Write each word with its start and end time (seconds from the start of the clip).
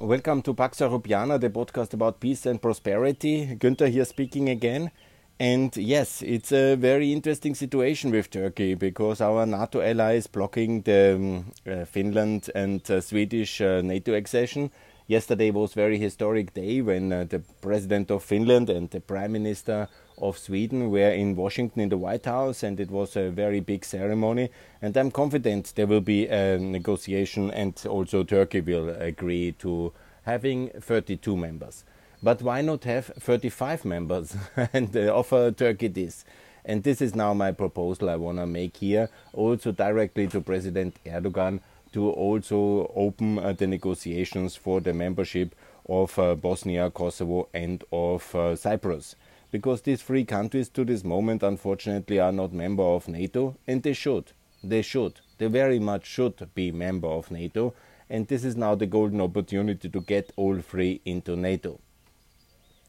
Welcome 0.00 0.40
to 0.44 0.54
Pax 0.54 0.78
Europiana, 0.78 1.38
the 1.38 1.50
podcast 1.50 1.92
about 1.92 2.20
peace 2.20 2.46
and 2.46 2.62
prosperity. 2.62 3.54
Günther 3.54 3.90
here 3.90 4.06
speaking 4.06 4.48
again. 4.48 4.90
And 5.38 5.76
yes, 5.76 6.22
it's 6.22 6.52
a 6.52 6.74
very 6.74 7.12
interesting 7.12 7.54
situation 7.54 8.10
with 8.10 8.30
Turkey 8.30 8.76
because 8.76 9.20
our 9.20 9.44
NATO 9.44 9.82
ally 9.82 10.14
is 10.14 10.26
blocking 10.26 10.80
the 10.80 11.16
um, 11.16 11.52
uh, 11.70 11.84
Finland 11.84 12.48
and 12.54 12.80
uh, 12.90 13.02
Swedish 13.02 13.60
uh, 13.60 13.82
NATO 13.82 14.14
accession. 14.14 14.70
Yesterday 15.10 15.50
was 15.50 15.74
very 15.74 15.98
historic 15.98 16.54
day 16.54 16.80
when 16.80 17.12
uh, 17.12 17.24
the 17.24 17.40
president 17.60 18.12
of 18.12 18.22
Finland 18.22 18.70
and 18.70 18.88
the 18.90 19.00
prime 19.00 19.32
minister 19.32 19.88
of 20.18 20.38
Sweden 20.38 20.88
were 20.88 21.10
in 21.10 21.34
Washington 21.34 21.82
in 21.82 21.88
the 21.88 21.98
White 21.98 22.26
House, 22.26 22.62
and 22.62 22.78
it 22.78 22.92
was 22.92 23.16
a 23.16 23.28
very 23.28 23.58
big 23.58 23.84
ceremony. 23.84 24.50
And 24.80 24.96
I'm 24.96 25.10
confident 25.10 25.72
there 25.74 25.88
will 25.88 26.00
be 26.00 26.28
a 26.28 26.58
negotiation, 26.60 27.50
and 27.50 27.74
also 27.88 28.22
Turkey 28.22 28.60
will 28.60 28.88
agree 28.88 29.50
to 29.58 29.92
having 30.22 30.68
32 30.78 31.36
members. 31.36 31.82
But 32.22 32.40
why 32.40 32.60
not 32.60 32.84
have 32.84 33.06
35 33.06 33.84
members 33.84 34.36
and 34.72 34.96
uh, 34.96 35.12
offer 35.12 35.50
Turkey 35.50 35.88
this? 35.88 36.24
And 36.64 36.84
this 36.84 37.02
is 37.02 37.16
now 37.16 37.34
my 37.34 37.50
proposal 37.50 38.10
I 38.10 38.14
want 38.14 38.38
to 38.38 38.46
make 38.46 38.76
here, 38.76 39.08
also 39.32 39.72
directly 39.72 40.28
to 40.28 40.40
President 40.40 40.94
Erdogan, 41.04 41.58
to 41.92 42.10
also 42.10 42.90
open 42.94 43.38
uh, 43.38 43.52
the 43.52 43.66
negotiations 43.66 44.56
for 44.56 44.80
the 44.80 44.92
membership 44.92 45.54
of 45.88 46.18
uh, 46.18 46.34
Bosnia, 46.34 46.90
Kosovo, 46.90 47.48
and 47.52 47.82
of 47.92 48.34
uh, 48.34 48.54
Cyprus 48.56 49.16
because 49.50 49.82
these 49.82 50.02
three 50.02 50.24
countries 50.24 50.68
to 50.68 50.84
this 50.84 51.04
moment 51.04 51.42
unfortunately 51.42 52.18
are 52.18 52.32
not 52.32 52.52
member 52.52 52.82
of 52.82 53.08
NATO 53.08 53.56
and 53.66 53.82
they 53.82 53.92
should. 53.92 54.32
They 54.62 54.82
should. 54.82 55.20
They 55.38 55.46
very 55.46 55.78
much 55.78 56.06
should 56.06 56.48
be 56.54 56.70
member 56.70 57.08
of 57.08 57.30
NATO 57.30 57.74
and 58.08 58.26
this 58.26 58.44
is 58.44 58.56
now 58.56 58.74
the 58.74 58.86
golden 58.86 59.20
opportunity 59.20 59.88
to 59.88 60.00
get 60.00 60.32
all 60.36 60.60
three 60.60 61.00
into 61.04 61.36
NATO. 61.36 61.80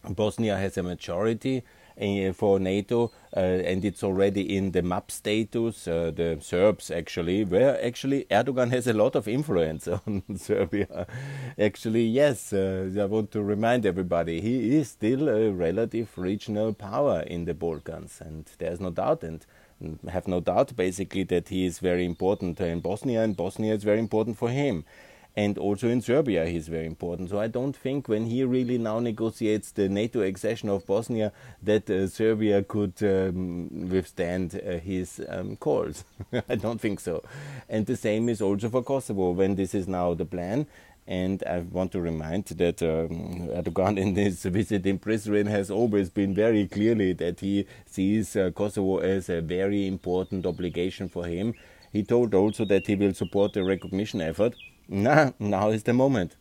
Bosnia 0.10 0.58
has 0.58 0.78
a 0.78 0.84
majority 0.84 1.64
for 2.34 2.60
NATO, 2.60 3.12
uh, 3.36 3.40
and 3.40 3.86
it's 3.86 4.04
already 4.04 4.58
in 4.58 4.72
the 4.72 4.82
MAP 4.82 5.12
status. 5.12 5.88
Uh, 5.88 6.12
the 6.16 6.38
Serbs 6.42 6.90
actually, 6.90 7.44
where 7.44 7.84
actually 7.86 8.26
Erdogan 8.32 8.72
has 8.72 8.88
a 8.88 8.94
lot 8.94 9.16
of 9.16 9.28
influence 9.28 9.88
on 10.08 10.24
Serbia. 10.36 11.06
actually, 11.60 12.06
yes, 12.06 12.54
I 12.54 13.06
want 13.06 13.32
to 13.32 13.42
remind 13.44 13.86
everybody 13.86 14.42
he 14.42 14.78
is 14.78 14.90
still 14.90 15.30
a 15.30 15.52
relative 15.52 16.10
regional 16.18 16.74
power 16.74 17.22
in 17.22 17.46
the 17.46 17.54
Balkans, 17.54 18.20
and 18.20 18.50
there's 18.58 18.80
no 18.80 18.90
doubt 18.90 19.24
and 19.24 19.46
have 20.10 20.28
no 20.28 20.40
doubt 20.40 20.76
basically 20.76 21.24
that 21.24 21.50
he 21.50 21.66
is 21.66 21.80
very 21.80 22.06
important 22.06 22.60
in 22.60 22.80
Bosnia, 22.80 23.22
and 23.22 23.38
Bosnia 23.38 23.76
is 23.76 23.84
very 23.84 24.00
important 24.00 24.38
for 24.38 24.50
him 24.50 24.86
and 25.36 25.58
also 25.58 25.88
in 25.88 26.02
Serbia 26.02 26.46
he's 26.46 26.68
very 26.68 26.86
important. 26.86 27.30
So 27.30 27.40
I 27.40 27.48
don't 27.48 27.76
think 27.76 28.08
when 28.08 28.26
he 28.26 28.44
really 28.44 28.78
now 28.78 29.00
negotiates 29.00 29.72
the 29.72 29.88
NATO 29.88 30.22
accession 30.22 30.70
of 30.70 30.86
Bosnia 30.86 31.32
that 31.64 31.90
uh, 31.90 32.08
Serbia 32.08 32.64
could 32.64 33.02
um, 33.02 33.90
withstand 33.90 34.56
uh, 34.56 34.80
his 34.80 35.22
um, 35.30 35.56
calls. 35.56 36.04
I 36.50 36.56
don't 36.56 36.82
think 36.82 37.00
so. 37.00 37.24
And 37.70 37.86
the 37.86 37.96
same 37.96 38.28
is 38.30 38.42
also 38.42 38.70
for 38.70 38.84
Kosovo 38.84 39.32
when 39.32 39.56
this 39.56 39.74
is 39.74 39.88
now 39.88 40.14
the 40.14 40.26
plan. 40.26 40.68
And 41.08 41.44
I 41.46 41.60
want 41.60 41.92
to 41.94 42.02
remind 42.02 42.46
that 42.46 42.82
um, 42.84 43.50
Erdogan 43.50 43.98
in 43.98 44.16
his 44.16 44.44
visit 44.44 44.86
in 44.86 45.00
Prizren 45.00 45.48
has 45.48 45.72
always 45.72 46.10
been 46.10 46.34
very 46.34 46.68
clearly 46.68 47.14
that 47.14 47.40
he 47.40 47.66
sees 47.86 48.36
uh, 48.36 48.52
Kosovo 48.52 49.00
as 49.00 49.28
a 49.28 49.42
very 49.42 49.88
important 49.88 50.46
obligation 50.46 51.10
for 51.10 51.26
him. 51.26 51.56
He 51.92 52.04
told 52.04 52.34
also 52.34 52.66
that 52.66 52.88
he 52.88 52.96
will 52.96 53.14
support 53.14 53.54
the 53.54 53.64
recognition 53.64 54.22
effort 54.22 54.56
now, 54.94 55.34
now 55.40 55.70
is 55.70 55.84
the 55.84 55.94
moment. 55.94 56.36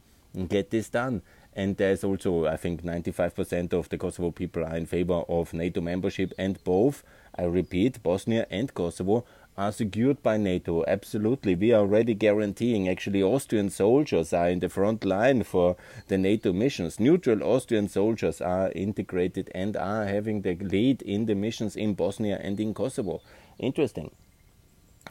Get 0.48 0.70
this 0.70 0.88
done. 0.88 1.22
And 1.54 1.76
there's 1.76 2.02
also, 2.02 2.46
I 2.46 2.56
think, 2.56 2.82
95% 2.82 3.72
of 3.72 3.88
the 3.88 3.96
Kosovo 3.96 4.32
people 4.32 4.64
are 4.64 4.76
in 4.76 4.86
favor 4.86 5.22
of 5.28 5.52
NATO 5.52 5.80
membership, 5.80 6.32
and 6.36 6.62
both, 6.64 7.04
I 7.36 7.44
repeat, 7.44 8.02
Bosnia 8.02 8.48
and 8.50 8.74
Kosovo 8.74 9.24
are 9.56 9.70
secured 9.70 10.20
by 10.24 10.36
NATO. 10.36 10.84
Absolutely. 10.88 11.54
We 11.54 11.72
are 11.72 11.82
already 11.82 12.14
guaranteeing, 12.14 12.88
actually, 12.88 13.22
Austrian 13.22 13.70
soldiers 13.70 14.32
are 14.32 14.48
in 14.48 14.58
the 14.58 14.68
front 14.68 15.04
line 15.04 15.44
for 15.44 15.76
the 16.08 16.18
NATO 16.18 16.52
missions. 16.52 16.98
Neutral 16.98 17.44
Austrian 17.44 17.88
soldiers 17.88 18.40
are 18.40 18.72
integrated 18.72 19.48
and 19.54 19.76
are 19.76 20.06
having 20.06 20.42
the 20.42 20.56
lead 20.56 21.02
in 21.02 21.26
the 21.26 21.36
missions 21.36 21.76
in 21.76 21.94
Bosnia 21.94 22.40
and 22.42 22.58
in 22.58 22.74
Kosovo. 22.74 23.20
Interesting 23.58 24.10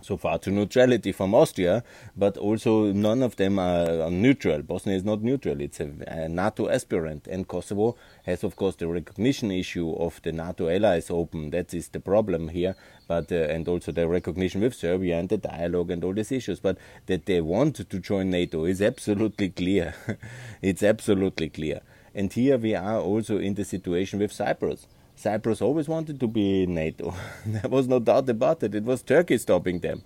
so 0.02 0.18
far 0.18 0.40
to 0.40 0.52
neutrality 0.52 1.12
from 1.12 1.34
Austria, 1.34 1.84
but 2.16 2.38
also 2.38 2.92
none 2.92 3.24
of 3.24 3.36
them 3.36 3.60
are, 3.60 4.10
neutral. 4.10 4.62
Bosnia 4.62 4.96
is 4.96 5.04
not 5.04 5.22
neutral, 5.22 5.62
it's 5.62 5.80
a, 5.80 5.90
a, 6.08 6.30
NATO 6.30 6.70
aspirant, 6.70 7.28
and 7.28 7.48
Kosovo 7.48 7.96
has, 8.26 8.44
of 8.44 8.56
course, 8.56 8.76
the 8.76 8.88
recognition 8.88 9.52
issue 9.52 9.94
of 9.94 10.22
the 10.24 10.32
NATO 10.32 10.70
allies 10.70 11.10
open. 11.10 11.52
That 11.52 11.74
is 11.74 11.90
the 11.90 12.00
problem 12.00 12.50
here, 12.50 12.76
but 13.08 13.32
uh, 13.32 13.36
and 13.36 13.68
also 13.68 13.92
the 13.92 14.08
recognition 14.08 14.62
with 14.62 14.74
Serbia 14.74 15.20
and 15.20 15.30
the 15.30 15.38
dialogue 15.38 15.92
and 15.92 16.04
all 16.04 16.14
these 16.14 16.32
issues. 16.32 16.60
But 16.60 16.78
that 17.08 17.26
they 17.26 17.42
want 17.42 17.76
to 17.76 18.00
join 18.00 18.30
NATO 18.30 18.66
is 18.66 18.82
absolutely 18.82 19.50
clear. 19.50 19.94
it's 20.62 20.84
absolutely 20.84 21.50
clear. 21.50 21.82
And 22.14 22.32
here 22.34 22.58
we 22.58 22.76
are 22.76 23.00
also 23.00 23.38
in 23.38 23.54
the 23.54 23.66
situation 23.66 24.20
with 24.20 24.32
Cyprus. 24.32 24.88
Cyprus 25.20 25.62
always 25.62 25.90
wanted 25.90 26.18
to 26.22 26.28
be 26.28 26.66
NATO. 26.66 27.14
there 27.46 27.70
was 27.70 27.90
no 27.90 28.00
doubt 28.00 28.30
about 28.30 28.64
it. 28.64 28.74
It 28.74 28.86
was 28.86 29.02
Turkey 29.02 29.38
stopping 29.38 29.80
them. 29.80 30.02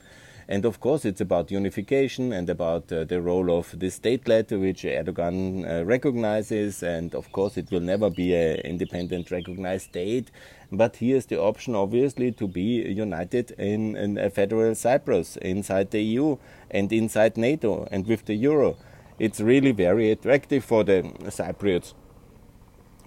And 0.47 0.65
of 0.65 0.79
course, 0.79 1.05
it's 1.05 1.21
about 1.21 1.51
unification 1.51 2.33
and 2.33 2.49
about 2.49 2.91
uh, 2.91 3.03
the 3.03 3.21
role 3.21 3.55
of 3.55 3.79
the 3.79 3.91
statelet, 3.91 4.59
which 4.59 4.81
Erdogan 4.81 5.69
uh, 5.69 5.85
recognizes. 5.85 6.81
And 6.81 7.13
of 7.13 7.31
course, 7.31 7.57
it 7.57 7.69
will 7.69 7.79
never 7.79 8.09
be 8.09 8.33
an 8.33 8.55
independent, 8.61 9.29
recognized 9.29 9.89
state. 9.89 10.31
But 10.71 10.95
here's 10.95 11.27
the 11.27 11.39
option, 11.39 11.75
obviously, 11.75 12.31
to 12.31 12.47
be 12.47 12.81
united 13.05 13.51
in, 13.51 13.95
in 13.95 14.17
a 14.17 14.31
federal 14.31 14.73
Cyprus 14.73 15.37
inside 15.37 15.91
the 15.91 16.01
EU 16.01 16.37
and 16.71 16.91
inside 16.91 17.37
NATO 17.37 17.87
and 17.91 18.07
with 18.07 18.25
the 18.25 18.33
euro. 18.33 18.77
It's 19.19 19.39
really 19.39 19.73
very 19.73 20.09
attractive 20.09 20.65
for 20.65 20.83
the 20.83 21.03
Cypriots 21.25 21.93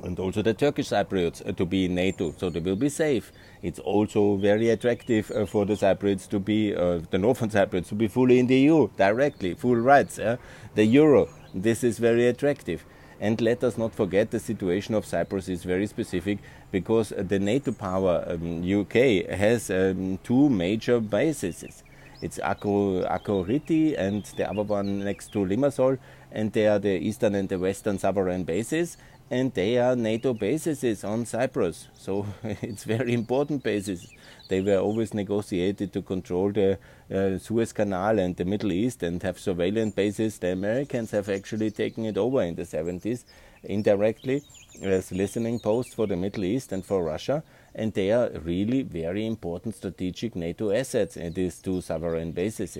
and 0.02 0.18
also 0.18 0.42
the 0.42 0.54
Turkish 0.54 0.88
Cypriots 0.88 1.46
uh, 1.46 1.52
to 1.52 1.64
be 1.64 1.86
in 1.86 1.94
NATO, 1.94 2.34
so 2.36 2.50
they 2.50 2.60
will 2.60 2.76
be 2.76 2.88
safe. 2.88 3.32
It's 3.62 3.78
also 3.78 4.36
very 4.36 4.70
attractive 4.70 5.30
uh, 5.30 5.46
for 5.46 5.64
the 5.64 5.74
Cypriots 5.74 6.28
to 6.28 6.38
be, 6.38 6.74
uh, 6.74 7.00
the 7.10 7.18
Northern 7.18 7.50
Cypriots 7.50 7.88
to 7.88 7.94
be 7.94 8.08
fully 8.08 8.38
in 8.38 8.46
the 8.46 8.56
EU 8.56 8.88
directly, 8.96 9.54
full 9.54 9.76
rights. 9.76 10.16
The 10.16 10.84
euro, 10.84 11.28
this 11.54 11.82
is 11.82 11.98
very 11.98 12.26
attractive. 12.26 12.84
And 13.18 13.40
let 13.40 13.64
us 13.64 13.78
not 13.78 13.94
forget 13.94 14.30
the 14.30 14.38
situation 14.38 14.94
of 14.94 15.06
Cyprus 15.06 15.48
is 15.48 15.64
very 15.64 15.86
specific 15.86 16.38
because 16.70 17.14
the 17.16 17.38
NATO 17.38 17.72
power, 17.72 18.24
um, 18.28 18.62
UK, 18.62 19.26
has 19.30 19.70
um, 19.70 20.18
two 20.22 20.50
major 20.50 21.00
bases. 21.00 21.82
It's 22.20 22.38
Akrotiri 22.38 23.98
and 23.98 24.24
the 24.36 24.50
other 24.50 24.62
one 24.62 25.04
next 25.04 25.32
to 25.32 25.38
Limassol, 25.38 25.98
and 26.30 26.52
they 26.52 26.66
are 26.66 26.78
the 26.78 26.98
eastern 26.98 27.34
and 27.34 27.48
the 27.48 27.58
western 27.58 27.98
sovereign 27.98 28.44
bases 28.44 28.98
and 29.30 29.52
they 29.54 29.78
are 29.78 29.96
NATO 29.96 30.32
bases 30.34 31.02
on 31.04 31.26
Cyprus. 31.26 31.88
So 31.94 32.26
it's 32.44 32.84
very 32.84 33.12
important 33.12 33.62
bases. 33.62 34.12
They 34.48 34.60
were 34.60 34.78
always 34.78 35.12
negotiated 35.14 35.92
to 35.94 36.02
control 36.02 36.52
the 36.52 36.78
uh, 37.12 37.38
Suez 37.38 37.72
Canal 37.72 38.18
and 38.20 38.36
the 38.36 38.44
Middle 38.44 38.72
East 38.72 39.02
and 39.02 39.20
have 39.22 39.38
surveillance 39.38 39.94
bases. 39.94 40.38
The 40.38 40.52
Americans 40.52 41.10
have 41.10 41.28
actually 41.28 41.72
taken 41.72 42.04
it 42.04 42.16
over 42.16 42.42
in 42.42 42.54
the 42.54 42.62
70s 42.62 43.24
indirectly 43.64 44.44
as 44.82 45.10
listening 45.10 45.58
posts 45.58 45.94
for 45.94 46.06
the 46.06 46.16
Middle 46.16 46.44
East 46.44 46.70
and 46.70 46.84
for 46.84 47.02
Russia. 47.02 47.42
And 47.74 47.92
they 47.92 48.12
are 48.12 48.30
really 48.44 48.82
very 48.82 49.26
important 49.26 49.74
strategic 49.74 50.36
NATO 50.36 50.70
assets 50.70 51.18
these 51.34 51.58
two 51.58 51.80
sovereign 51.80 52.32
bases 52.32 52.76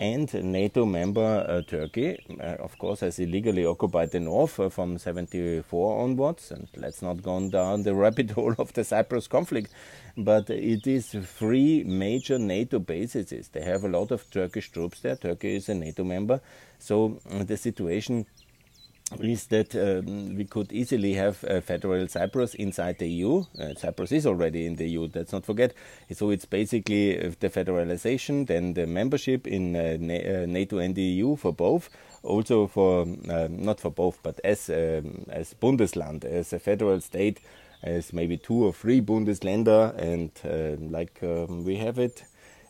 and 0.00 0.32
NATO 0.34 0.84
member 0.84 1.46
uh, 1.48 1.62
Turkey, 1.62 2.18
uh, 2.40 2.56
of 2.58 2.76
course, 2.78 3.00
has 3.00 3.18
illegally 3.18 3.64
occupied 3.64 4.10
the 4.10 4.20
north 4.20 4.58
uh, 4.58 4.68
from 4.68 4.98
74 4.98 6.02
onwards. 6.02 6.50
And 6.50 6.68
let's 6.76 7.00
not 7.00 7.22
go 7.22 7.48
down 7.48 7.82
the 7.82 7.94
rabbit 8.04 8.32
hole 8.32 8.54
of 8.58 8.72
the 8.72 8.82
Cyprus 8.82 9.28
conflict, 9.28 9.72
but 10.16 10.50
it 10.50 10.86
is 10.86 11.10
three 11.10 11.84
major 11.84 12.38
NATO 12.38 12.80
bases. 12.80 13.48
They 13.48 13.62
have 13.62 13.84
a 13.84 13.88
lot 13.88 14.10
of 14.10 14.28
Turkish 14.30 14.70
troops 14.70 15.00
there. 15.00 15.16
Turkey 15.16 15.56
is 15.56 15.68
a 15.68 15.74
NATO 15.74 16.02
member, 16.02 16.40
so 16.78 17.20
the 17.30 17.56
situation 17.56 18.26
is 19.20 19.46
that 19.46 19.74
um, 19.76 20.34
we 20.36 20.44
could 20.44 20.72
easily 20.72 21.14
have 21.14 21.44
a 21.44 21.60
federal 21.60 22.08
Cyprus 22.08 22.54
inside 22.54 22.98
the 22.98 23.08
EU. 23.08 23.44
Uh, 23.58 23.74
Cyprus 23.74 24.12
is 24.12 24.26
already 24.26 24.66
in 24.66 24.76
the 24.76 24.88
EU, 24.88 25.08
let's 25.14 25.32
not 25.32 25.44
forget. 25.44 25.74
So 26.12 26.30
it's 26.30 26.46
basically 26.46 27.18
uh, 27.18 27.32
the 27.38 27.50
federalization, 27.50 28.46
then 28.46 28.74
the 28.74 28.86
membership 28.86 29.46
in 29.46 29.76
uh, 29.76 29.98
uh 29.98 30.46
NATO 30.46 30.78
and 30.78 30.94
the 30.94 31.02
EU 31.02 31.36
for 31.36 31.52
both. 31.52 31.90
Also 32.22 32.66
for, 32.66 33.02
um, 33.02 33.62
not 33.62 33.80
for 33.80 33.90
both, 33.90 34.18
but 34.22 34.40
as, 34.42 34.70
um, 34.70 35.26
as 35.28 35.54
Bundesland, 35.54 36.24
as 36.24 36.54
a 36.54 36.58
federal 36.58 37.00
state, 37.02 37.40
as 37.82 38.14
maybe 38.14 38.38
two 38.38 38.64
or 38.64 38.72
three 38.72 39.02
Bundesländer, 39.02 39.94
and 39.98 40.30
uh, 40.42 40.82
like 40.90 41.22
um, 41.22 41.64
we 41.64 41.76
have 41.76 41.98
it 41.98 42.24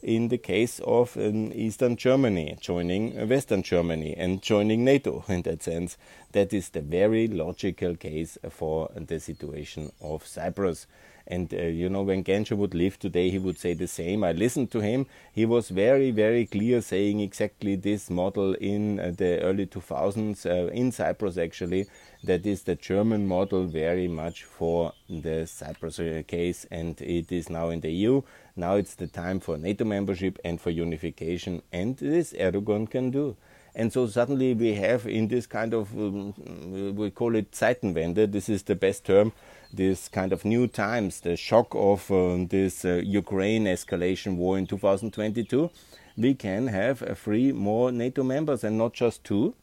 in 0.04 0.28
the 0.28 0.38
case 0.38 0.80
of 0.80 1.16
um, 1.16 1.50
Eastern 1.54 1.96
Germany 1.96 2.56
joining 2.60 3.26
Western 3.26 3.62
Germany 3.62 4.14
and 4.16 4.42
joining 4.42 4.84
NATO 4.84 5.24
in 5.28 5.42
that 5.42 5.62
sense. 5.62 5.96
That 6.32 6.52
is 6.52 6.68
the 6.68 6.82
very 6.82 7.26
logical 7.26 7.96
case 7.96 8.36
for 8.50 8.90
the 8.94 9.18
situation 9.18 9.90
of 10.00 10.26
Cyprus. 10.26 10.86
And 11.26 11.52
uh, 11.54 11.62
you 11.62 11.88
know, 11.88 12.02
when 12.02 12.22
Genscher 12.22 12.56
would 12.56 12.74
live 12.74 12.98
today, 12.98 13.30
he 13.30 13.38
would 13.38 13.58
say 13.58 13.72
the 13.74 13.88
same. 13.88 14.24
I 14.24 14.32
listened 14.32 14.70
to 14.72 14.80
him. 14.80 15.06
He 15.32 15.46
was 15.46 15.70
very, 15.70 16.10
very 16.10 16.46
clear, 16.46 16.82
saying 16.82 17.20
exactly 17.20 17.76
this 17.76 18.10
model 18.10 18.54
in 18.54 19.00
uh, 19.00 19.12
the 19.16 19.40
early 19.40 19.66
2000s 19.66 20.44
uh, 20.44 20.70
in 20.70 20.92
Cyprus, 20.92 21.38
actually. 21.38 21.86
That 22.22 22.46
is 22.46 22.62
the 22.62 22.74
German 22.74 23.26
model, 23.26 23.64
very 23.64 24.08
much 24.08 24.44
for 24.44 24.92
the 25.08 25.46
Cyprus 25.46 25.98
uh, 25.98 26.22
case, 26.26 26.66
and 26.70 27.00
it 27.00 27.32
is 27.32 27.48
now 27.48 27.70
in 27.70 27.80
the 27.80 27.90
EU. 27.90 28.22
Now 28.56 28.76
it's 28.76 28.94
the 28.94 29.06
time 29.06 29.40
for 29.40 29.58
NATO 29.58 29.84
membership 29.84 30.38
and 30.44 30.60
for 30.60 30.70
unification, 30.70 31.62
and 31.72 31.96
this 31.96 32.32
Erdogan 32.34 32.90
can 32.90 33.10
do. 33.10 33.36
And 33.74 33.92
so 33.92 34.06
suddenly 34.06 34.54
we 34.54 34.74
have 34.74 35.06
in 35.06 35.28
this 35.28 35.46
kind 35.46 35.74
of, 35.74 35.92
um, 35.94 36.94
we 36.94 37.10
call 37.10 37.34
it 37.34 37.50
Zeitenwende, 37.50 38.30
this 38.30 38.48
is 38.48 38.62
the 38.62 38.76
best 38.76 39.04
term, 39.04 39.32
this 39.76 40.08
kind 40.08 40.32
of 40.32 40.44
new 40.44 40.66
times, 40.66 41.20
the 41.20 41.36
shock 41.36 41.68
of 41.74 42.10
uh, 42.10 42.36
this 42.48 42.84
uh, 42.84 43.00
Ukraine 43.04 43.64
escalation 43.64 44.36
war 44.36 44.58
in 44.58 44.66
2022, 44.66 45.70
we 46.16 46.34
can 46.34 46.68
have 46.68 47.02
uh, 47.02 47.14
three 47.14 47.52
more 47.52 47.90
NATO 47.90 48.22
members 48.22 48.64
and 48.64 48.78
not 48.78 48.92
just 48.92 49.24
two, 49.24 49.54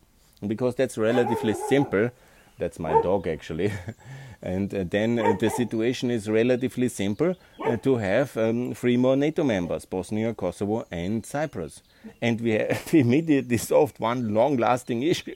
because 0.46 0.76
that's 0.76 0.98
relatively 0.98 1.54
simple. 1.54 2.10
That's 2.58 2.80
my 2.80 3.02
dog 3.02 3.28
actually. 3.28 3.72
and 4.42 4.74
uh, 4.74 4.84
then 4.88 5.20
uh, 5.20 5.34
the 5.40 5.50
situation 5.50 6.12
is 6.12 6.30
relatively 6.30 6.90
simple 6.90 7.36
uh, 7.66 7.78
to 7.78 7.98
have 7.98 8.36
um, 8.38 8.74
three 8.74 8.98
more 8.98 9.16
NATO 9.16 9.44
members 9.44 9.86
Bosnia, 9.86 10.34
Kosovo, 10.34 10.86
and 10.92 11.26
Cyprus. 11.26 11.82
And 12.22 12.42
we 12.42 12.52
have 12.52 12.94
immediately 12.94 13.58
solved 13.58 14.00
one 14.00 14.34
long 14.34 14.58
lasting 14.58 15.04
issue. 15.04 15.36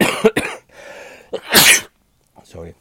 Sorry. 2.44 2.74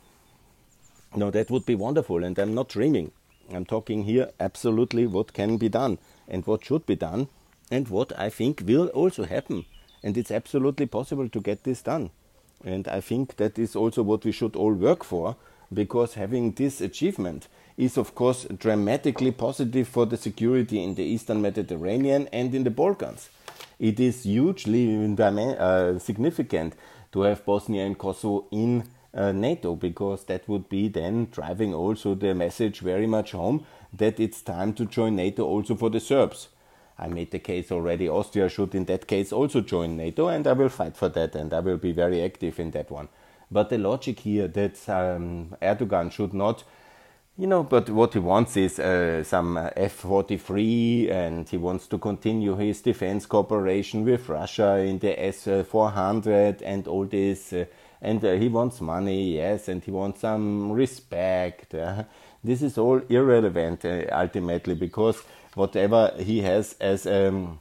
No, 1.16 1.32
that 1.32 1.50
would 1.50 1.66
be 1.66 1.76
wonderful, 1.76 2.24
and 2.24 2.38
I'm 2.38 2.54
not 2.54 2.70
dreaming. 2.70 3.12
I'm 3.54 3.66
talking 3.66 4.04
here 4.04 4.32
absolutely 4.40 5.08
what 5.08 5.34
can 5.34 5.58
be 5.58 5.70
done 5.70 5.98
and 6.28 6.46
what 6.46 6.66
should 6.66 6.86
be 6.86 6.96
done 6.96 7.28
and 7.72 7.88
what 7.88 8.18
I 8.20 8.30
think 8.30 8.64
will 8.66 8.88
also 8.88 9.24
happen. 9.24 9.66
And 10.04 10.18
it's 10.18 10.32
absolutely 10.32 10.88
possible 10.88 11.30
to 11.30 11.40
get 11.40 11.64
this 11.64 11.82
done. 11.82 12.10
And 12.64 12.88
I 12.88 13.02
think 13.02 13.38
that 13.38 13.58
is 13.58 13.76
also 13.76 14.04
what 14.04 14.26
we 14.26 14.32
should 14.32 14.56
all 14.56 14.74
work 14.74 15.04
for 15.04 15.36
because 15.74 16.16
having 16.16 16.52
this 16.52 16.82
achievement 16.82 17.48
is, 17.78 17.98
of 17.98 18.16
course, 18.16 18.46
dramatically 18.58 19.32
positive 19.32 19.88
for 19.88 20.06
the 20.06 20.18
security 20.18 20.84
in 20.84 20.96
the 20.96 21.04
Eastern 21.04 21.42
Mediterranean 21.42 22.28
and 22.34 22.54
in 22.54 22.64
the 22.64 22.70
Balkans. 22.70 23.30
It 23.80 24.00
is 24.00 24.24
hugely 24.24 25.16
uh, 25.20 26.00
significant 26.00 26.74
to 27.12 27.22
have 27.22 27.46
Bosnia 27.46 27.86
and 27.86 27.98
Kosovo 27.98 28.46
in 28.52 28.84
uh, 29.16 29.32
NATO 29.32 29.76
because 29.76 30.26
that 30.26 30.48
would 30.48 30.70
be 30.70 30.88
then 30.88 31.28
driving 31.32 31.74
also 31.74 32.16
the 32.16 32.36
message 32.36 32.80
very 32.80 33.08
much 33.08 33.32
home 33.32 33.66
that 33.94 34.20
it's 34.20 34.42
time 34.42 34.74
to 34.74 34.86
join 34.86 35.16
NATO 35.16 35.46
also 35.46 35.76
for 35.76 35.90
the 35.90 36.00
Serbs. 36.00 36.50
I 36.98 37.08
made 37.08 37.32
the 37.32 37.40
case 37.40 37.72
already 37.72 38.08
Austria 38.08 38.50
should 38.50 38.74
in 38.76 38.86
that 38.86 39.08
case 39.08 39.34
also 39.34 39.62
join 39.62 39.98
NATO 39.98 40.28
and 40.28 40.46
I 40.48 40.54
will 40.54 40.70
fight 40.70 40.96
for 40.96 41.10
that 41.10 41.36
and 41.36 41.54
I 41.54 41.60
will 41.60 41.78
be 41.78 41.92
very 41.92 42.24
active 42.24 42.60
in 42.60 42.72
that 42.72 42.92
one. 42.92 43.10
But 43.52 43.70
the 43.70 43.78
logic 43.78 44.20
here 44.20 44.48
that 44.48 44.90
um, 44.90 45.56
Erdogan 45.62 46.12
should 46.12 46.34
not 46.34 46.64
you 47.38 47.48
know, 47.48 47.64
but 47.64 47.90
what 47.90 48.14
he 48.14 48.20
wants 48.20 48.56
is 48.56 48.80
uh, 48.80 49.24
some 49.24 49.58
F 49.76 49.92
43 49.92 51.10
and 51.12 51.50
he 51.50 51.58
wants 51.58 51.88
to 51.88 51.98
continue 51.98 52.56
his 52.56 52.82
defense 52.82 53.26
cooperation 53.26 54.06
with 54.06 54.30
Russia 54.30 54.78
in 54.78 55.00
the 55.00 55.22
S 55.22 55.48
400 55.68 56.62
and 56.62 56.88
all 56.88 57.06
this. 57.06 57.52
Uh, 57.52 57.66
and 58.02 58.24
uh, 58.24 58.34
he 58.34 58.48
wants 58.48 58.80
money, 58.82 59.36
yes, 59.36 59.68
and 59.68 59.84
he 59.84 59.92
wants 59.92 60.22
some 60.22 60.72
respect. 60.72 61.74
Uh, 61.74 62.04
this 62.44 62.62
is 62.62 62.78
all 62.78 63.02
irrelevant 63.10 63.84
uh, 63.84 64.04
ultimately 64.12 64.76
because 64.76 65.22
whatever 65.56 66.14
he 66.18 66.42
has 66.42 66.76
as 66.80 67.06
um, 67.08 67.60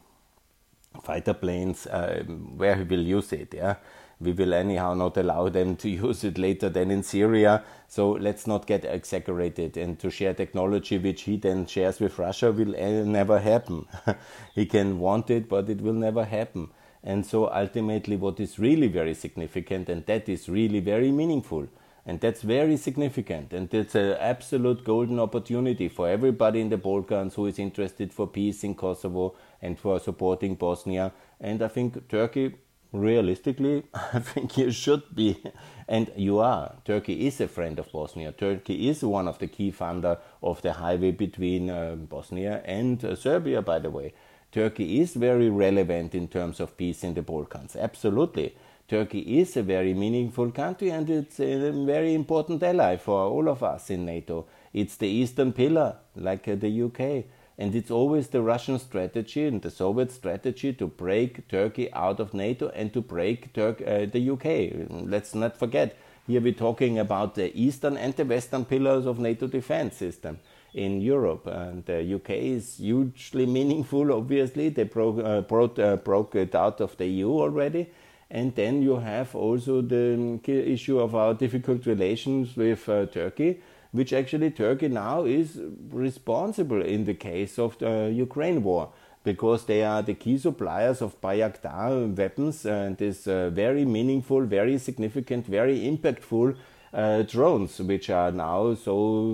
fighter 1.03 1.35
planes, 1.35 1.89
um, 1.91 2.57
where 2.57 2.77
he 2.77 2.85
will 2.85 3.03
use 3.03 3.33
it, 3.33 3.55
yeah. 3.55 3.77
We 4.25 4.33
will 4.33 4.55
anyhow 4.55 4.95
not 4.95 5.17
allow 5.17 5.49
them 5.49 5.77
to 5.77 5.89
use 6.07 6.25
it 6.25 6.39
later 6.39 6.69
than 6.69 6.91
in 6.91 7.03
Syria. 7.03 7.63
So 7.89 8.11
let's 8.11 8.47
not 8.47 8.67
get 8.67 8.85
exaggerated 8.85 9.77
and 9.77 9.99
to 10.01 10.11
share 10.11 10.35
technology 10.35 10.99
which 10.99 11.23
he 11.23 11.37
then 11.37 11.67
shares 11.67 12.01
with 12.01 12.19
Russia 12.19 12.51
will 12.51 12.75
uh, 12.75 13.05
never 13.05 13.39
happen. 13.39 13.87
he 14.55 14.67
can 14.67 14.99
want 14.99 15.31
it, 15.31 15.49
but 15.49 15.69
it 15.69 15.81
will 15.81 15.93
never 15.93 16.25
happen. 16.25 16.71
And 17.05 17.27
so 17.27 17.51
ultimately, 17.53 18.17
what 18.17 18.41
is 18.41 18.59
really 18.59 18.89
very 18.89 19.13
significant, 19.13 19.91
and 19.91 20.07
that 20.07 20.27
is 20.27 20.49
really 20.49 20.81
very 20.81 21.13
meaningful, 21.13 21.69
and 22.07 22.19
that's 22.19 22.41
very 22.41 22.79
significant, 22.79 23.53
and 23.53 23.69
that's 23.69 23.95
an 23.95 24.17
absolute 24.19 24.85
golden 24.85 25.21
opportunity 25.21 25.89
for 25.89 26.09
everybody 26.09 26.63
in 26.63 26.71
the 26.71 26.79
Balkans 26.79 27.35
who 27.35 27.45
is 27.47 27.59
interested 27.59 28.11
for 28.11 28.27
peace 28.27 28.65
in 28.65 28.75
Kosovo 28.75 29.37
and 29.61 29.79
for 29.79 30.01
supporting 30.01 30.55
Bosnia. 30.55 31.13
And 31.39 31.63
I 31.63 31.69
think 31.69 32.09
Turkey, 32.09 32.55
realistically, 32.95 33.83
I 33.95 34.21
think 34.21 34.57
you 34.57 34.71
should 34.71 35.15
be, 35.15 35.43
and 35.89 36.11
you 36.17 36.39
are. 36.39 36.77
Turkey 36.85 37.27
is 37.27 37.41
a 37.41 37.49
friend 37.49 37.79
of 37.79 37.91
Bosnia. 37.93 38.33
Turkey 38.33 38.89
is 38.89 39.03
one 39.03 39.29
of 39.29 39.39
the 39.39 39.49
key 39.49 39.73
funder 39.73 40.19
of 40.43 40.63
the 40.63 40.73
highway 40.75 41.11
between 41.11 41.69
uh, 41.69 41.97
Bosnia 41.97 42.63
and 42.65 43.05
uh, 43.05 43.17
Serbia, 43.17 43.61
by 43.61 43.79
the 43.81 43.91
way. 43.91 44.15
Turkey 44.53 45.01
is 45.01 45.15
very 45.15 45.51
relevant 45.51 46.15
in 46.15 46.29
terms 46.29 46.61
of 46.61 46.77
peace 46.77 47.03
in 47.03 47.15
the 47.15 47.23
Balkans. 47.23 47.75
Absolutely. 47.75 48.55
Turkey 48.87 49.41
is 49.41 49.57
a 49.57 49.63
very 49.63 49.95
meaningful 49.95 50.53
country 50.53 50.91
and 50.91 51.11
it's 51.11 51.41
a 51.41 51.71
very 51.73 52.15
important 52.15 52.63
ally 52.63 52.97
for 52.97 53.23
all 53.23 53.49
of 53.49 53.63
us 53.63 53.91
in 53.91 54.05
NATO. 54.05 54.47
It's 54.73 54.97
the 54.97 55.09
eastern 55.09 55.53
pillar, 55.53 55.97
like 56.15 56.47
uh, 56.47 56.55
the 56.55 56.83
UK. 56.83 57.25
And 57.57 57.75
it's 57.75 57.91
always 57.91 58.29
the 58.29 58.43
Russian 58.43 58.79
strategy 58.79 59.47
and 59.47 59.63
the 59.63 59.71
Soviet 59.71 60.11
strategy 60.11 60.73
to 60.73 60.87
break 60.89 61.47
Turkey 61.49 61.93
out 61.93 62.19
of 62.19 62.35
NATO 62.35 62.69
and 62.71 62.93
to 62.93 63.01
break 63.01 63.57
uh, 63.57 63.73
the 64.07 64.31
UK. 64.31 64.89
Let's 64.91 65.35
not 65.35 65.57
forget, 65.57 65.97
here 66.27 66.41
we're 66.41 66.53
talking 66.53 66.99
about 66.99 67.37
the 67.37 67.57
eastern 67.57 67.97
and 67.97 68.15
the 68.15 68.25
western 68.25 68.65
pillars 68.65 69.07
of 69.07 69.21
NATO 69.21 69.47
defense 69.47 69.97
system 69.97 70.41
in 70.75 71.01
Europe. 71.01 71.47
And 71.47 71.85
the 71.85 72.15
UK 72.15 72.31
is 72.31 72.79
hugely 72.79 73.47
meaningful, 73.47 74.13
obviously. 74.13 74.71
They 74.71 74.85
broke, 74.85 75.25
uh, 75.25 75.43
brought, 75.43 75.79
uh, 75.79 75.97
broke 75.97 76.35
it 76.35 76.55
out 76.57 76.81
of 76.81 76.97
the 76.97 77.07
EU 77.07 77.31
already. 77.31 77.89
And 78.31 78.53
then 78.57 78.83
you 78.83 78.97
have 78.97 79.37
also 79.37 79.81
the 79.81 80.41
issue 80.45 80.99
of 80.99 81.15
our 81.15 81.35
difficult 81.35 81.87
relations 81.87 82.57
with 82.57 82.89
uh, 82.89 83.07
Turkey, 83.07 83.61
which 83.95 84.13
actually 84.13 84.51
Turkey 84.51 84.89
now 84.89 85.25
is 85.25 85.61
responsible 85.93 86.83
in 86.83 87.05
the 87.05 87.15
case 87.15 87.61
of 87.61 87.79
the 87.79 88.13
Ukraine 88.13 88.65
war 88.65 88.89
because 89.23 89.67
they 89.67 89.85
are 89.85 90.03
the 90.03 90.15
key 90.15 90.37
suppliers 90.37 91.01
of 91.01 91.21
Bayraktar 91.21 92.17
weapons 92.17 92.67
and 92.67 93.01
is 93.01 93.29
uh, 93.29 93.51
very 93.51 93.85
meaningful, 93.85 94.47
very 94.47 94.79
significant, 94.79 95.47
very 95.47 95.79
impactful 95.93 96.57
uh, 96.95 97.23
drones, 97.23 97.81
which 97.81 98.09
are 98.09 98.31
now 98.31 98.73
so 98.75 99.27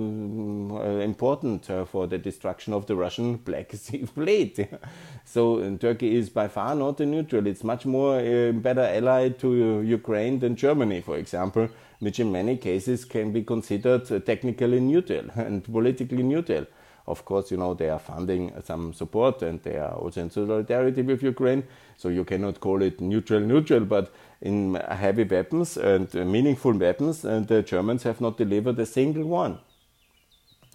uh, 0.73 0.99
important 0.99 1.69
uh, 1.69 1.85
for 1.85 2.07
the 2.07 2.17
destruction 2.17 2.73
of 2.73 2.87
the 2.87 2.95
Russian 2.95 3.35
Black 3.45 3.71
Sea 3.73 4.05
Fleet. 4.05 4.67
so 5.25 5.77
Turkey 5.77 6.15
is 6.15 6.29
by 6.29 6.47
far 6.47 6.73
not 6.73 6.99
a 6.99 7.05
neutral. 7.05 7.45
It's 7.45 7.63
much 7.63 7.85
more 7.85 8.19
a 8.19 8.51
better 8.51 8.81
ally 8.81 9.29
to 9.29 9.81
Ukraine 9.81 10.39
than 10.39 10.55
Germany, 10.55 11.01
for 11.01 11.17
example, 11.17 11.69
which 11.99 12.19
in 12.19 12.31
many 12.31 12.57
cases 12.57 13.05
can 13.05 13.31
be 13.31 13.43
considered 13.43 14.07
technically 14.25 14.79
neutral 14.79 15.25
and 15.35 15.63
politically 15.63 16.23
neutral. 16.23 16.65
Of 17.07 17.25
course, 17.25 17.51
you 17.51 17.57
know, 17.57 17.73
they 17.73 17.89
are 17.89 17.99
funding 17.99 18.53
some 18.63 18.93
support 18.93 19.41
and 19.41 19.61
they 19.63 19.77
are 19.77 19.93
also 19.93 20.21
in 20.21 20.29
solidarity 20.29 21.01
with 21.01 21.23
Ukraine. 21.23 21.63
So 21.97 22.09
you 22.09 22.23
cannot 22.23 22.59
call 22.59 22.81
it 22.81 23.01
neutral, 23.01 23.39
neutral, 23.39 23.81
but 23.81 24.13
in 24.41 24.75
heavy 24.75 25.23
weapons 25.23 25.77
and 25.77 26.13
uh, 26.15 26.25
meaningful 26.25 26.73
weapons, 26.73 27.25
and 27.25 27.47
the 27.47 27.61
Germans 27.61 28.03
have 28.03 28.21
not 28.21 28.37
delivered 28.37 28.79
a 28.79 28.85
single 28.85 29.25
one. 29.25 29.59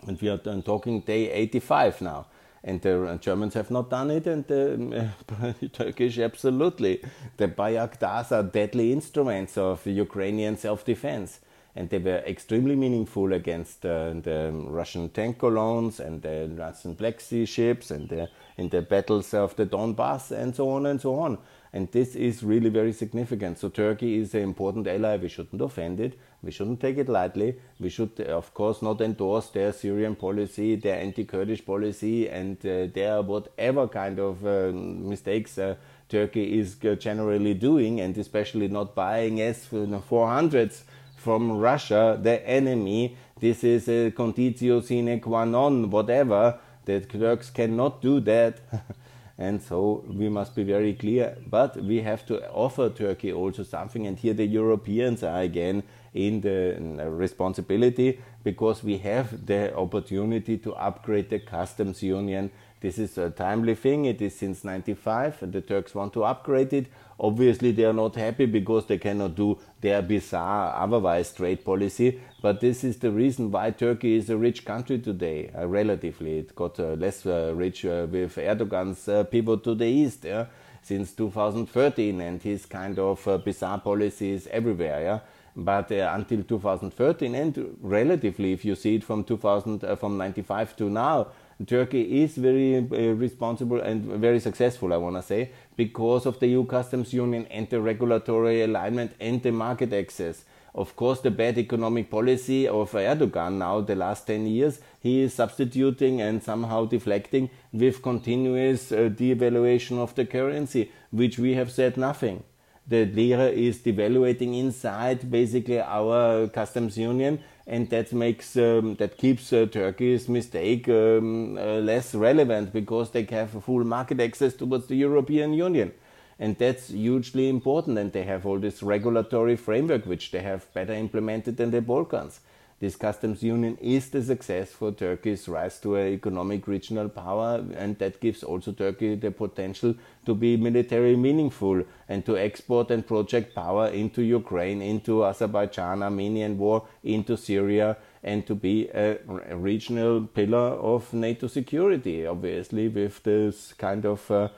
And 0.06 0.20
we 0.20 0.28
are 0.28 0.38
talking 0.38 1.00
day 1.00 1.30
85 1.30 2.00
now. 2.00 2.26
And 2.62 2.80
the 2.82 3.18
Germans 3.20 3.54
have 3.54 3.70
not 3.70 3.90
done 3.90 4.10
it, 4.10 4.26
and 4.26 4.44
the 4.46 5.10
uh, 5.30 5.52
Turkish 5.72 6.18
absolutely. 6.18 7.00
The 7.36 7.46
Bayraktars 7.46 8.32
are 8.32 8.42
deadly 8.42 8.92
instruments 8.92 9.56
of 9.56 9.86
Ukrainian 9.86 10.56
self 10.56 10.84
defense. 10.84 11.40
And 11.76 11.90
they 11.90 11.98
were 11.98 12.22
extremely 12.26 12.74
meaningful 12.74 13.34
against 13.34 13.84
uh, 13.84 14.14
the 14.14 14.50
Russian 14.52 15.10
tank 15.10 15.38
columns 15.38 16.00
and 16.00 16.22
the 16.22 16.50
Russian 16.56 16.94
Black 16.94 17.20
Sea 17.20 17.44
ships 17.44 17.90
and 17.90 18.08
the, 18.08 18.30
in 18.56 18.70
the 18.70 18.80
battles 18.80 19.34
of 19.34 19.54
the 19.56 19.66
Donbass 19.66 20.30
and 20.30 20.56
so 20.56 20.70
on 20.70 20.86
and 20.86 20.98
so 20.98 21.18
on. 21.18 21.36
And 21.74 21.92
this 21.92 22.14
is 22.14 22.42
really 22.42 22.70
very 22.70 22.94
significant. 22.94 23.58
So 23.58 23.68
Turkey 23.68 24.18
is 24.18 24.34
an 24.34 24.40
important 24.40 24.86
ally. 24.86 25.18
We 25.18 25.28
shouldn't 25.28 25.60
offend 25.60 26.00
it. 26.00 26.18
We 26.42 26.50
shouldn't 26.50 26.80
take 26.80 26.96
it 26.96 27.10
lightly. 27.10 27.56
We 27.78 27.90
should, 27.90 28.18
of 28.20 28.54
course, 28.54 28.80
not 28.80 29.02
endorse 29.02 29.48
their 29.48 29.74
Syrian 29.74 30.16
policy, 30.16 30.76
their 30.76 30.98
anti-Kurdish 30.98 31.66
policy, 31.66 32.30
and 32.30 32.56
uh, 32.64 32.86
their 32.94 33.20
whatever 33.20 33.88
kind 33.88 34.18
of 34.18 34.46
uh, 34.46 34.72
mistakes 34.72 35.58
uh, 35.58 35.74
Turkey 36.08 36.58
is 36.58 36.76
uh, 36.84 36.94
generally 36.94 37.52
doing, 37.52 38.00
and 38.00 38.16
especially 38.16 38.68
not 38.68 38.94
buying 38.94 39.42
S-400s 39.42 40.84
from 41.26 41.58
Russia, 41.58 42.16
the 42.22 42.38
enemy. 42.48 43.16
This 43.40 43.64
is 43.64 43.88
a 43.88 44.12
conditio 44.12 44.80
sine 44.80 45.18
qua 45.20 45.44
non, 45.44 45.90
whatever. 45.90 46.60
The 46.84 47.00
Turks 47.00 47.50
cannot 47.50 48.00
do 48.00 48.20
that. 48.20 48.60
and 49.38 49.60
so 49.60 50.04
we 50.06 50.28
must 50.28 50.54
be 50.54 50.62
very 50.62 50.94
clear. 50.94 51.36
But 51.50 51.82
we 51.82 52.02
have 52.02 52.24
to 52.26 52.48
offer 52.52 52.90
Turkey 52.90 53.32
also 53.32 53.64
something, 53.64 54.06
and 54.06 54.16
here 54.16 54.34
the 54.34 54.46
Europeans 54.46 55.24
are 55.24 55.40
again 55.40 55.82
in 56.14 56.42
the 56.42 56.78
responsibility 57.10 58.20
because 58.44 58.84
we 58.84 58.98
have 58.98 59.46
the 59.46 59.74
opportunity 59.74 60.56
to 60.58 60.74
upgrade 60.74 61.28
the 61.28 61.40
customs 61.40 62.04
union. 62.04 62.52
This 62.80 62.98
is 62.98 63.18
a 63.18 63.30
timely 63.30 63.74
thing. 63.74 64.04
It 64.04 64.22
is 64.22 64.36
since 64.36 64.62
95 64.62 65.42
and 65.42 65.52
the 65.52 65.60
Turks 65.60 65.92
want 65.92 66.12
to 66.12 66.22
upgrade 66.22 66.72
it. 66.72 66.86
Obviously, 67.18 67.72
they 67.72 67.84
are 67.84 67.94
not 67.94 68.14
happy 68.14 68.44
because 68.44 68.86
they 68.86 68.98
cannot 68.98 69.34
do 69.34 69.58
their 69.80 70.02
bizarre 70.02 70.74
otherwise 70.76 71.32
trade 71.32 71.64
policy. 71.64 72.20
But 72.42 72.60
this 72.60 72.84
is 72.84 72.98
the 72.98 73.10
reason 73.10 73.50
why 73.50 73.70
Turkey 73.70 74.16
is 74.16 74.28
a 74.28 74.36
rich 74.36 74.64
country 74.64 74.98
today, 74.98 75.50
uh, 75.56 75.66
relatively. 75.66 76.38
It 76.38 76.54
got 76.54 76.78
uh, 76.78 76.92
less 76.92 77.24
uh, 77.24 77.52
rich 77.54 77.86
uh, 77.86 78.06
with 78.10 78.36
Erdogan's 78.36 79.08
uh, 79.08 79.24
pivot 79.24 79.64
to 79.64 79.74
the 79.74 79.86
east 79.86 80.24
yeah, 80.24 80.46
since 80.82 81.12
2013 81.12 82.20
and 82.20 82.42
his 82.42 82.66
kind 82.66 82.98
of 82.98 83.26
uh, 83.26 83.38
bizarre 83.38 83.80
policies 83.80 84.46
everywhere. 84.48 85.00
Yeah? 85.00 85.20
But 85.58 85.90
until 85.90 86.42
2013 86.42 87.34
and 87.34 87.78
relatively, 87.80 88.52
if 88.52 88.62
you 88.62 88.74
see 88.74 88.96
it 88.96 89.04
from 89.04 89.24
2000, 89.24 89.96
from 89.96 90.18
95 90.18 90.76
to 90.76 90.90
now, 90.90 91.28
Turkey 91.64 92.22
is 92.22 92.36
very 92.36 92.76
uh, 92.76 93.14
responsible 93.14 93.80
and 93.80 94.04
very 94.04 94.40
successful, 94.40 94.92
I 94.92 94.98
want 94.98 95.16
to 95.16 95.22
say, 95.22 95.50
because 95.74 96.26
of 96.26 96.38
the 96.38 96.48
EU 96.48 96.66
customs 96.66 97.14
union 97.14 97.46
and 97.50 97.68
the 97.70 97.80
regulatory 97.80 98.62
alignment 98.62 99.12
and 99.18 99.42
the 99.42 99.52
market 99.52 99.92
access. 99.94 100.44
Of 100.74 100.94
course, 100.94 101.20
the 101.20 101.30
bad 101.30 101.56
economic 101.56 102.10
policy 102.10 102.68
of 102.68 102.92
Erdogan 102.92 103.54
now, 103.54 103.80
the 103.80 103.94
last 103.94 104.26
10 104.26 104.46
years, 104.46 104.80
he 105.00 105.22
is 105.22 105.32
substituting 105.32 106.20
and 106.20 106.42
somehow 106.42 106.84
deflecting 106.84 107.48
with 107.72 108.02
continuous 108.02 108.92
uh, 108.92 109.08
devaluation 109.08 109.96
of 109.96 110.14
the 110.14 110.26
currency, 110.26 110.92
which 111.10 111.38
we 111.38 111.54
have 111.54 111.72
said 111.72 111.96
nothing 111.96 112.42
the 112.88 113.04
lira 113.06 113.46
is 113.46 113.78
devaluating 113.78 114.58
inside 114.58 115.30
basically 115.30 115.80
our 115.80 116.46
customs 116.48 116.96
union 116.96 117.38
and 117.66 117.90
that 117.90 118.12
makes 118.12 118.56
um, 118.56 118.94
that 118.96 119.16
keeps 119.16 119.52
uh, 119.52 119.66
Turkey's 119.66 120.28
mistake 120.28 120.88
um, 120.88 121.58
uh, 121.58 121.78
less 121.80 122.14
relevant 122.14 122.72
because 122.72 123.10
they 123.10 123.24
have 123.24 123.50
full 123.64 123.84
market 123.84 124.20
access 124.20 124.54
towards 124.54 124.86
the 124.86 124.94
European 124.94 125.52
Union. 125.52 125.92
And 126.38 126.56
that's 126.58 126.88
hugely 126.88 127.48
important 127.48 127.98
and 127.98 128.12
they 128.12 128.22
have 128.22 128.46
all 128.46 128.58
this 128.58 128.82
regulatory 128.82 129.56
framework 129.56 130.06
which 130.06 130.30
they 130.30 130.40
have 130.40 130.72
better 130.74 130.92
implemented 130.92 131.56
than 131.56 131.70
the 131.70 131.80
Balkans 131.80 132.40
this 132.78 132.94
customs 132.94 133.42
union 133.42 133.78
is 133.80 134.10
the 134.10 134.22
success 134.22 134.70
for 134.70 134.92
Turkey's 134.92 135.48
rise 135.48 135.80
to 135.80 135.96
an 135.96 136.08
economic 136.12 136.66
regional 136.68 137.08
power, 137.08 137.64
and 137.74 137.98
that 137.98 138.20
gives 138.20 138.42
also 138.42 138.72
Turkey 138.72 139.14
the 139.14 139.30
potential 139.30 139.94
to 140.26 140.34
be 140.34 140.58
militarily 140.58 141.16
meaningful 141.16 141.82
and 142.06 142.26
to 142.26 142.36
export 142.36 142.90
and 142.90 143.06
project 143.06 143.54
power 143.54 143.88
into 143.88 144.20
Ukraine, 144.22 144.82
into 144.82 145.24
Azerbaijan, 145.24 146.02
Armenian 146.02 146.58
war, 146.58 146.86
into 147.02 147.38
Syria, 147.38 147.96
and 148.22 148.46
to 148.46 148.54
be 148.54 148.88
a 148.88 149.18
regional 149.56 150.26
pillar 150.26 150.74
of 150.76 151.14
NATO 151.14 151.46
security, 151.46 152.26
obviously, 152.26 152.88
with 152.88 153.22
this 153.22 153.72
kind 153.72 154.04
of 154.04 154.30
uh, 154.30 154.48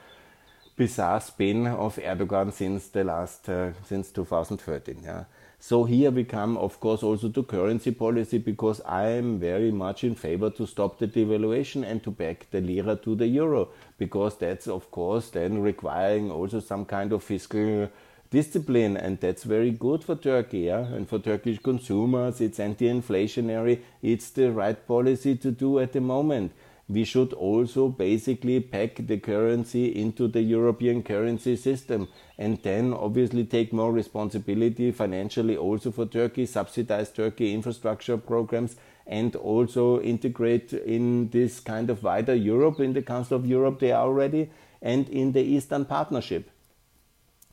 bizarre 0.75 1.21
spin 1.21 1.67
of 1.67 1.95
Erdogan 1.95 2.51
since 2.51 2.89
the 2.89 3.05
last, 3.05 3.47
uh, 3.47 3.71
since 3.85 4.11
2013. 4.11 5.03
Yeah. 5.03 5.23
So 5.61 5.83
here 5.83 6.09
we 6.09 6.23
come, 6.23 6.57
of 6.57 6.79
course, 6.79 7.03
also 7.03 7.27
to 7.29 7.43
currency 7.43 7.91
policy 7.91 8.37
because 8.37 8.79
I 8.85 9.09
am 9.09 9.39
very 9.39 9.71
much 9.71 10.05
in 10.05 10.15
favor 10.15 10.49
to 10.51 10.65
stop 10.65 10.99
the 10.99 11.07
devaluation 11.07 11.83
and 11.83 12.01
to 12.03 12.11
back 12.11 12.47
the 12.49 12.61
lira 12.61 12.95
to 13.03 13.13
the 13.13 13.27
euro 13.27 13.67
because 13.97 14.37
that's, 14.37 14.69
of 14.69 14.89
course, 14.89 15.29
then 15.29 15.61
requiring 15.61 16.31
also 16.31 16.61
some 16.61 16.85
kind 16.85 17.11
of 17.11 17.23
fiscal 17.23 17.89
discipline 18.29 18.95
and 18.95 19.19
that's 19.19 19.43
very 19.43 19.71
good 19.71 20.01
for 20.01 20.15
Turkey 20.15 20.59
yeah? 20.59 20.85
and 20.85 21.09
for 21.09 21.19
Turkish 21.19 21.59
consumers. 21.59 22.39
It's 22.39 22.59
anti-inflationary. 22.59 23.81
It's 24.01 24.29
the 24.29 24.51
right 24.51 24.87
policy 24.87 25.35
to 25.35 25.51
do 25.51 25.79
at 25.79 25.91
the 25.91 26.01
moment 26.01 26.53
we 26.89 27.03
should 27.03 27.33
also 27.33 27.87
basically 27.87 28.59
pack 28.59 28.95
the 29.05 29.17
currency 29.17 29.95
into 29.95 30.27
the 30.27 30.41
European 30.41 31.03
currency 31.03 31.55
system 31.55 32.07
and 32.37 32.61
then 32.63 32.93
obviously 32.93 33.45
take 33.45 33.71
more 33.71 33.91
responsibility 33.91 34.91
financially 34.91 35.55
also 35.55 35.91
for 35.91 36.07
Turkey, 36.07 36.47
subsidize 36.47 37.11
Turkey 37.11 37.53
infrastructure 37.53 38.17
programs 38.17 38.75
and 39.05 39.35
also 39.35 40.01
integrate 40.01 40.73
in 40.73 41.29
this 41.29 41.59
kind 41.59 41.91
of 41.91 42.03
wider 42.03 42.33
Europe, 42.33 42.79
in 42.79 42.93
the 42.93 43.01
Council 43.03 43.37
of 43.37 43.45
Europe 43.45 43.79
they 43.79 43.91
are 43.91 44.05
already, 44.05 44.49
and 44.81 45.09
in 45.09 45.31
the 45.31 45.41
Eastern 45.41 45.85
Partnership. 45.85 46.49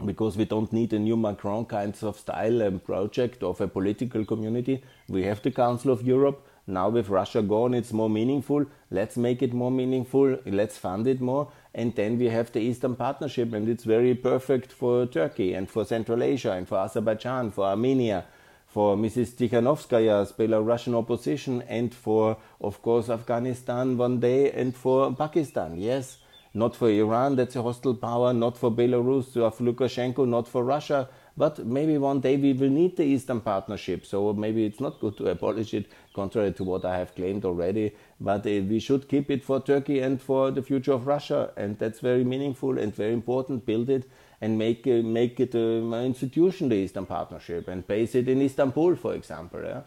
Because 0.05 0.37
we 0.37 0.45
don't 0.45 0.73
need 0.73 0.93
a 0.93 0.99
new 0.99 1.17
Macron 1.17 1.65
kinds 1.65 2.03
of 2.03 2.19
style 2.19 2.61
and 2.61 2.85
project 2.85 3.43
of 3.43 3.61
a 3.63 3.69
political 3.69 4.27
community. 4.27 4.83
We 5.09 5.23
have 5.23 5.43
the 5.43 5.51
Council 5.51 5.91
of 5.91 6.03
Europe, 6.03 6.47
now 6.67 6.89
with 6.89 7.09
Russia 7.09 7.43
gone, 7.43 7.75
it's 7.75 7.93
more 7.93 8.11
meaningful. 8.11 8.67
Let's 8.91 9.17
make 9.17 9.43
it 9.43 9.53
more 9.53 9.71
meaningful. 9.71 10.39
Let's 10.45 10.77
fund 10.77 11.07
it 11.07 11.21
more. 11.21 11.53
And 11.75 11.95
then 11.95 12.19
we 12.19 12.27
have 12.27 12.51
the 12.51 12.61
Eastern 12.61 12.97
Partnership, 12.97 13.53
and 13.53 13.69
it's 13.69 13.85
very 13.85 14.15
perfect 14.15 14.73
for 14.73 15.07
Turkey 15.07 15.55
and 15.55 15.71
for 15.71 15.85
Central 15.85 16.23
Asia 16.23 16.53
and 16.53 16.67
for 16.67 16.79
Azerbaijan, 16.79 17.53
for 17.53 17.67
Armenia, 17.67 18.25
for 18.67 18.97
Mrs. 18.97 19.35
Tikhanovskaya's 19.37 20.33
Belarusian 20.33 20.95
opposition, 20.95 21.63
and 21.69 21.95
for, 21.95 22.37
of 22.61 22.83
course, 22.83 23.09
Afghanistan 23.09 23.97
one 23.97 24.19
day, 24.19 24.51
and 24.51 24.75
for 24.75 25.15
Pakistan. 25.15 25.79
Yes, 25.79 26.19
not 26.53 26.75
for 26.75 26.91
Iran, 26.91 27.37
that's 27.37 27.55
a 27.55 27.63
hostile 27.63 27.95
power, 27.95 28.33
not 28.33 28.59
for 28.59 28.73
Belarus, 28.73 29.37
of 29.37 29.59
Lukashenko, 29.59 30.27
not 30.27 30.49
for 30.49 30.65
Russia 30.65 31.09
but 31.37 31.65
maybe 31.67 31.99
one 31.99 32.21
day 32.21 32.37
we 32.37 32.53
will 32.53 32.71
need 32.71 32.97
the 32.97 33.05
Eastern 33.05 33.41
Partnership, 33.41 34.07
so 34.07 34.33
maybe 34.33 34.65
it's 34.65 34.81
not 34.81 35.01
good 35.01 35.17
to 35.19 35.29
abolish 35.29 35.75
it, 35.75 35.87
contrary 36.21 36.53
to 36.55 36.65
what 36.65 36.85
I 36.85 36.97
have 36.99 37.15
claimed 37.15 37.45
already. 37.45 37.87
But 38.21 38.47
uh, 38.47 38.63
we 38.73 38.81
should 38.81 39.09
keep 39.09 39.31
it 39.31 39.45
for 39.45 39.61
Turkey 39.61 40.01
and 40.01 40.21
for 40.29 40.51
the 40.51 40.63
future 40.63 40.95
of 40.95 41.07
Russia, 41.07 41.51
and 41.57 41.79
that's 41.79 42.01
very 42.01 42.25
meaningful 42.25 42.79
and 42.79 42.95
very 43.03 43.13
important. 43.13 43.67
Build 43.67 43.91
it 43.99 44.09
and 44.41 44.59
make 44.59 44.87
uh, 44.87 45.03
make 45.19 45.41
it 45.41 45.55
an 45.55 45.95
institution, 45.95 46.69
the 46.69 46.81
Eastern 46.85 47.07
Partnership, 47.07 47.69
and 47.69 47.87
base 47.87 48.15
it 48.15 48.29
in 48.29 48.43
Istanbul, 48.43 48.97
for 48.97 49.15
example. 49.15 49.63
Yeah? 49.63 49.83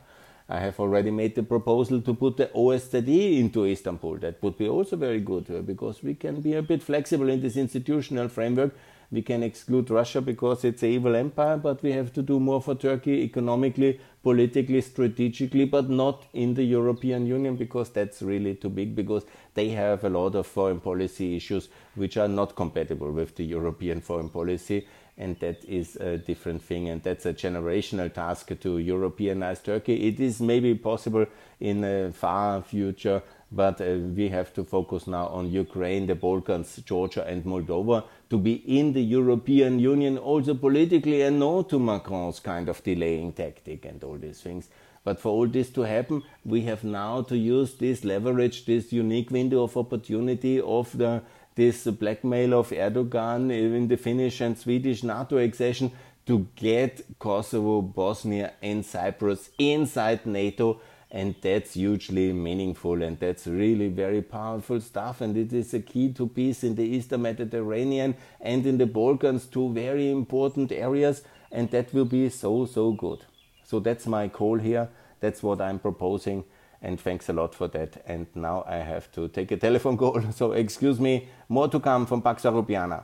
I 0.52 0.60
have 0.60 0.80
already 0.80 1.12
made 1.12 1.36
the 1.36 1.44
proposal 1.44 2.02
to 2.02 2.14
put 2.16 2.38
the 2.38 2.48
OSZE 2.48 3.40
into 3.40 3.66
Istanbul. 3.66 4.18
That 4.18 4.42
would 4.42 4.58
be 4.58 4.68
also 4.68 4.96
very 4.96 5.20
good 5.20 5.46
uh, 5.52 5.62
because 5.62 6.02
we 6.02 6.16
can 6.16 6.42
be 6.42 6.56
a 6.56 6.64
bit 6.64 6.82
flexible 6.82 7.30
in 7.30 7.42
this 7.42 7.56
institutional 7.56 8.30
framework 8.30 8.74
we 9.12 9.22
can 9.22 9.44
exclude 9.44 9.90
Russia 9.90 10.22
because 10.22 10.64
it's 10.64 10.84
an 10.84 10.90
evil 10.90 11.16
empire, 11.16 11.58
but 11.58 11.82
we 11.82 11.92
have 11.92 12.14
to 12.14 12.22
do 12.22 12.40
more 12.40 12.62
for 12.62 12.76
Turkey 12.76 13.24
economically, 13.24 14.00
politically, 14.22 14.82
strategically, 14.82 15.66
but 15.66 15.90
not 15.90 16.26
in 16.34 16.54
the 16.54 16.64
European 16.64 17.26
Union 17.26 17.56
because 17.56 17.90
that's 17.90 18.22
really 18.22 18.56
too 18.56 18.70
big 18.70 18.96
because 18.96 19.26
they 19.56 19.70
have 19.70 20.04
a 20.04 20.10
lot 20.10 20.36
of 20.36 20.46
foreign 20.46 20.80
policy 20.80 21.36
issues 21.36 21.70
which 21.96 22.18
are 22.18 22.28
not 22.28 22.56
compatible 22.56 23.12
with 23.12 23.36
the 23.36 23.44
European 23.44 24.00
foreign 24.00 24.30
policy 24.30 24.86
and 25.20 25.38
that 25.40 25.64
is 25.66 25.98
a 25.98 26.18
different 26.18 26.62
thing 26.62 26.88
and 26.88 27.04
that's 27.04 27.26
a 27.26 27.34
generational 27.34 28.12
task 28.12 28.48
to 28.48 28.78
Europeanize 28.78 29.62
Turkey. 29.62 30.08
It 30.08 30.20
is 30.20 30.40
maybe 30.40 30.74
possible 30.76 31.26
in 31.60 31.84
a 31.84 32.12
far 32.14 32.62
future, 32.62 33.22
but 33.52 33.82
uh, 33.82 33.96
we 34.16 34.30
have 34.30 34.54
to 34.54 34.64
focus 34.64 35.08
now 35.08 35.28
on 35.28 35.52
Ukraine, 35.52 36.08
the 36.08 36.16
Balkans, 36.16 36.78
Georgia, 36.86 37.26
and 37.26 37.44
Moldova 37.44 38.04
to 38.30 38.38
be 38.38 38.54
in 38.54 38.94
the 38.94 39.02
European 39.02 39.80
Union 39.80 40.18
also 40.18 40.54
politically 40.54 41.22
and 41.24 41.40
no 41.40 41.64
to 41.64 41.80
Macron's 41.80 42.40
kind 42.40 42.70
of 42.70 42.84
delaying 42.84 43.34
tactic 43.34 43.86
and 43.86 44.04
all 44.04 44.18
these 44.18 44.42
things. 44.42 44.70
But 45.04 45.20
for 45.20 45.30
all 45.30 45.48
this 45.48 45.70
to 45.72 45.82
happen, 45.82 46.24
we 46.46 46.62
have 46.64 46.84
now 46.84 47.22
to 47.24 47.38
use 47.38 47.76
this 47.76 48.04
leverage, 48.04 48.66
this 48.66 48.92
unique 48.92 49.32
window 49.32 49.64
of 49.64 49.78
opportunity 49.78 50.60
of 50.62 50.96
the 50.98 51.22
this 51.56 51.84
blackmail 51.86 52.54
of 52.54 52.70
Erdogan 52.70 53.52
in 53.52 53.88
the 53.90 53.98
Finnish 53.98 54.40
and 54.40 54.58
Swedish 54.58 55.04
NATO 55.04 55.38
accession 55.38 55.92
to 56.26 56.48
get 56.56 57.02
Kosovo, 57.18 57.82
Bosnia, 57.82 58.54
and 58.62 58.86
Cyprus 58.86 59.50
inside 59.58 60.26
NATO. 60.26 60.80
And 61.12 61.36
that's 61.42 61.74
hugely 61.74 62.32
meaningful 62.34 63.02
and 63.02 63.20
that's 63.20 63.48
really 63.48 63.88
very 63.88 64.22
powerful 64.22 64.80
stuff. 64.80 65.22
And 65.22 65.36
it 65.36 65.52
is 65.52 65.74
a 65.74 65.80
key 65.80 66.14
to 66.14 66.28
peace 66.28 66.64
in 66.64 66.76
the 66.76 66.84
Eastern 66.84 67.24
Mediterranean 67.24 68.16
and 68.40 68.66
in 68.66 68.78
the 68.78 68.86
Balkans, 68.86 69.48
two 69.48 69.74
very 69.74 70.12
important 70.12 70.72
areas. 70.72 71.24
And 71.52 71.72
that 71.72 71.92
will 71.94 72.06
be 72.06 72.30
so, 72.30 72.66
so 72.66 72.92
good. 72.92 73.26
So 73.64 73.80
that's 73.80 74.06
my 74.06 74.28
call 74.28 74.60
here. 74.60 74.90
That's 75.20 75.42
what 75.42 75.62
I'm 75.62 75.80
proposing. 75.80 76.44
And 76.82 77.00
thanks 77.00 77.28
a 77.28 77.34
lot 77.34 77.56
for 77.56 77.68
that. 77.70 78.04
And 78.06 78.28
now 78.36 78.64
I 78.68 78.78
have 78.78 79.12
to 79.14 79.28
take 79.30 79.52
a 79.52 79.58
telephone 79.68 79.98
call. 79.98 80.22
So 80.32 80.52
excuse 80.52 81.00
me, 81.00 81.28
more 81.48 81.68
to 81.70 81.80
come 81.80 82.06
from 82.06 82.22
Pax 82.22 82.44
Europiana. 82.44 83.04